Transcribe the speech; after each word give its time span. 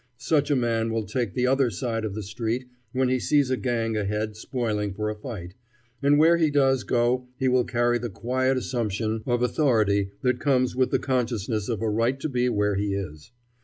Such 0.17 0.49
a 0.49 0.55
man 0.55 0.91
will 0.91 1.05
take 1.05 1.35
the 1.35 1.45
other 1.45 1.69
side 1.69 2.03
of 2.05 2.15
the 2.15 2.23
street 2.23 2.67
when 2.91 3.07
he 3.07 3.19
sees 3.19 3.51
a 3.51 3.55
gang 3.55 3.95
ahead 3.95 4.35
spoiling 4.35 4.95
for 4.95 5.11
a 5.11 5.15
fight, 5.15 5.53
and 6.01 6.17
where 6.17 6.37
he 6.37 6.49
does 6.49 6.81
go 6.83 7.27
he 7.37 7.47
will 7.47 7.65
carry 7.65 7.99
the 7.99 8.09
quiet 8.09 8.57
assumption 8.57 9.21
of 9.27 9.43
authority 9.43 10.09
that 10.23 10.39
comes 10.39 10.75
with 10.75 10.89
the 10.89 10.97
consciousness 10.97 11.69
of 11.69 11.83
a 11.83 11.87
right 11.91 12.19
to 12.19 12.29
be 12.29 12.49
where 12.49 12.73
he 12.73 12.95
is. 12.95 13.31